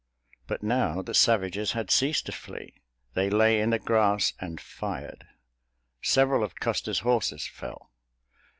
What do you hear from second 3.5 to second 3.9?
in the